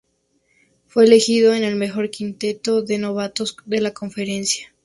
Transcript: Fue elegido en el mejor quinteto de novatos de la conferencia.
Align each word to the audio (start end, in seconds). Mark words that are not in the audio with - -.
Fue 0.87 1.03
elegido 1.05 1.53
en 1.53 1.63
el 1.63 1.75
mejor 1.75 2.09
quinteto 2.09 2.81
de 2.81 2.97
novatos 2.97 3.55
de 3.67 3.81
la 3.81 3.93
conferencia. 3.93 4.73